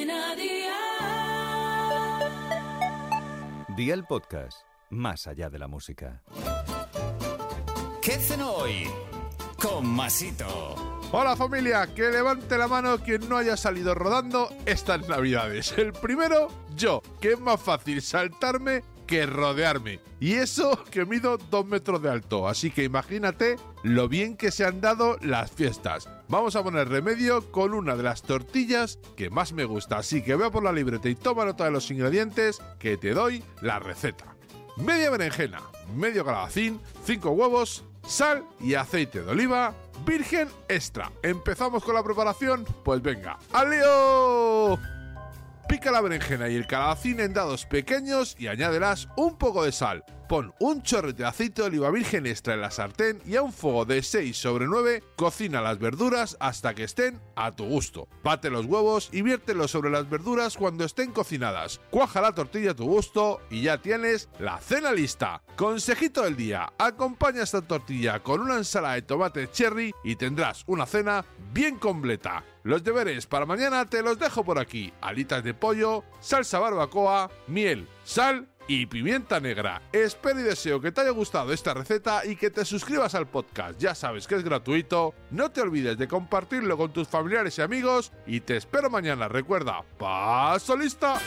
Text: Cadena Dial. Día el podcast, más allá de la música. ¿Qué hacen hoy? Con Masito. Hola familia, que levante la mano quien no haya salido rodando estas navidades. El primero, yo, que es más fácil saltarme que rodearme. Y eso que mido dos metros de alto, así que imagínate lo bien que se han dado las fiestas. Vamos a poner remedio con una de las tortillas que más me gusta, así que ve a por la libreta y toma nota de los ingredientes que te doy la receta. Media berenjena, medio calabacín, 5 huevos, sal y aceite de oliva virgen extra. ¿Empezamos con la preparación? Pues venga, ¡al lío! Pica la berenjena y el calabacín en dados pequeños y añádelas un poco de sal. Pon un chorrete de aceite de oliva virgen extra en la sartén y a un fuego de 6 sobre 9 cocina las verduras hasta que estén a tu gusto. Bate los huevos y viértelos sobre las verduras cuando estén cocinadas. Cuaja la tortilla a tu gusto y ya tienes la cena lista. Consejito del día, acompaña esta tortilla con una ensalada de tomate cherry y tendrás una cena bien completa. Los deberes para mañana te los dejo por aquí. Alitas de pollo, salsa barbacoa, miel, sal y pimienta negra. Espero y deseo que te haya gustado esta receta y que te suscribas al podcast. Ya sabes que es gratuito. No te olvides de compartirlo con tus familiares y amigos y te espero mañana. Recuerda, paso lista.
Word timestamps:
Cadena 0.00 0.34
Dial. 0.34 0.70
Día 3.76 3.92
el 3.94 4.04
podcast, 4.04 4.62
más 4.88 5.26
allá 5.26 5.50
de 5.50 5.58
la 5.58 5.68
música. 5.68 6.22
¿Qué 8.00 8.14
hacen 8.14 8.40
hoy? 8.40 8.88
Con 9.60 9.86
Masito. 9.86 10.74
Hola 11.12 11.36
familia, 11.36 11.86
que 11.94 12.10
levante 12.10 12.56
la 12.56 12.66
mano 12.66 12.98
quien 12.98 13.28
no 13.28 13.36
haya 13.36 13.58
salido 13.58 13.94
rodando 13.94 14.48
estas 14.64 15.06
navidades. 15.06 15.76
El 15.76 15.92
primero, 15.92 16.48
yo, 16.74 17.02
que 17.20 17.32
es 17.32 17.40
más 17.40 17.60
fácil 17.60 18.00
saltarme 18.00 18.82
que 19.10 19.26
rodearme. 19.26 19.98
Y 20.20 20.34
eso 20.34 20.84
que 20.88 21.04
mido 21.04 21.36
dos 21.36 21.66
metros 21.66 22.00
de 22.00 22.10
alto, 22.10 22.46
así 22.46 22.70
que 22.70 22.84
imagínate 22.84 23.56
lo 23.82 24.08
bien 24.08 24.36
que 24.36 24.52
se 24.52 24.64
han 24.64 24.80
dado 24.80 25.18
las 25.20 25.50
fiestas. 25.50 26.08
Vamos 26.28 26.54
a 26.54 26.62
poner 26.62 26.88
remedio 26.88 27.50
con 27.50 27.74
una 27.74 27.96
de 27.96 28.04
las 28.04 28.22
tortillas 28.22 29.00
que 29.16 29.28
más 29.28 29.52
me 29.52 29.64
gusta, 29.64 29.98
así 29.98 30.22
que 30.22 30.36
ve 30.36 30.46
a 30.46 30.50
por 30.50 30.62
la 30.62 30.72
libreta 30.72 31.08
y 31.08 31.16
toma 31.16 31.44
nota 31.44 31.64
de 31.64 31.72
los 31.72 31.90
ingredientes 31.90 32.62
que 32.78 32.96
te 32.96 33.12
doy 33.12 33.42
la 33.62 33.80
receta. 33.80 34.36
Media 34.76 35.10
berenjena, 35.10 35.60
medio 35.96 36.24
calabacín, 36.24 36.80
5 37.04 37.30
huevos, 37.30 37.84
sal 38.06 38.46
y 38.60 38.74
aceite 38.74 39.22
de 39.22 39.32
oliva 39.32 39.74
virgen 40.06 40.48
extra. 40.68 41.10
¿Empezamos 41.24 41.82
con 41.82 41.96
la 41.96 42.04
preparación? 42.04 42.64
Pues 42.84 43.02
venga, 43.02 43.38
¡al 43.52 43.70
lío! 43.70 44.99
Pica 45.70 45.92
la 45.92 46.00
berenjena 46.00 46.48
y 46.48 46.56
el 46.56 46.66
calabacín 46.66 47.20
en 47.20 47.32
dados 47.32 47.64
pequeños 47.64 48.34
y 48.36 48.48
añádelas 48.48 49.06
un 49.16 49.38
poco 49.38 49.62
de 49.62 49.70
sal. 49.70 50.04
Pon 50.30 50.54
un 50.60 50.80
chorrete 50.84 51.24
de 51.24 51.28
aceite 51.28 51.60
de 51.60 51.66
oliva 51.66 51.90
virgen 51.90 52.24
extra 52.24 52.54
en 52.54 52.60
la 52.60 52.70
sartén 52.70 53.20
y 53.26 53.34
a 53.34 53.42
un 53.42 53.52
fuego 53.52 53.84
de 53.84 54.00
6 54.00 54.36
sobre 54.36 54.66
9 54.66 55.02
cocina 55.16 55.60
las 55.60 55.80
verduras 55.80 56.36
hasta 56.38 56.72
que 56.72 56.84
estén 56.84 57.20
a 57.34 57.50
tu 57.50 57.64
gusto. 57.64 58.06
Bate 58.22 58.48
los 58.48 58.66
huevos 58.66 59.08
y 59.10 59.22
viértelos 59.22 59.72
sobre 59.72 59.90
las 59.90 60.08
verduras 60.08 60.56
cuando 60.56 60.84
estén 60.84 61.10
cocinadas. 61.10 61.80
Cuaja 61.90 62.20
la 62.20 62.32
tortilla 62.32 62.70
a 62.70 62.76
tu 62.76 62.84
gusto 62.84 63.40
y 63.50 63.62
ya 63.62 63.78
tienes 63.82 64.28
la 64.38 64.58
cena 64.58 64.92
lista. 64.92 65.42
Consejito 65.56 66.22
del 66.22 66.36
día, 66.36 66.74
acompaña 66.78 67.42
esta 67.42 67.62
tortilla 67.62 68.22
con 68.22 68.40
una 68.40 68.58
ensalada 68.58 68.94
de 68.94 69.02
tomate 69.02 69.50
cherry 69.50 69.92
y 70.04 70.14
tendrás 70.14 70.62
una 70.68 70.86
cena 70.86 71.24
bien 71.52 71.76
completa. 71.76 72.44
Los 72.62 72.84
deberes 72.84 73.26
para 73.26 73.46
mañana 73.46 73.84
te 73.84 74.00
los 74.00 74.16
dejo 74.16 74.44
por 74.44 74.60
aquí. 74.60 74.92
Alitas 75.00 75.42
de 75.42 75.54
pollo, 75.54 76.04
salsa 76.20 76.60
barbacoa, 76.60 77.32
miel, 77.48 77.88
sal 78.04 78.46
y 78.70 78.86
pimienta 78.86 79.40
negra. 79.40 79.82
Espero 79.92 80.38
y 80.38 80.44
deseo 80.44 80.80
que 80.80 80.92
te 80.92 81.00
haya 81.00 81.10
gustado 81.10 81.52
esta 81.52 81.74
receta 81.74 82.24
y 82.24 82.36
que 82.36 82.50
te 82.50 82.64
suscribas 82.64 83.16
al 83.16 83.26
podcast. 83.26 83.80
Ya 83.80 83.96
sabes 83.96 84.28
que 84.28 84.36
es 84.36 84.44
gratuito. 84.44 85.12
No 85.32 85.50
te 85.50 85.60
olvides 85.60 85.98
de 85.98 86.06
compartirlo 86.06 86.76
con 86.76 86.92
tus 86.92 87.08
familiares 87.08 87.58
y 87.58 87.62
amigos 87.62 88.12
y 88.28 88.38
te 88.42 88.56
espero 88.56 88.88
mañana. 88.88 89.26
Recuerda, 89.26 89.82
paso 89.98 90.76
lista. 90.76 91.18